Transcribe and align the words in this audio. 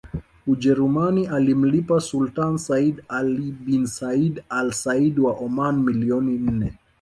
Ujerumani 0.51 1.25
alimlipa 1.39 1.99
Sultan 2.05 2.57
Sayyid 2.63 3.03
Ali 3.19 3.51
bin 3.67 3.85
Said 3.85 4.33
al 4.49 4.73
Said 4.79 5.19
wa 5.19 5.33
Oman 5.45 5.83
milioni 5.85 6.37
nne 6.39 6.73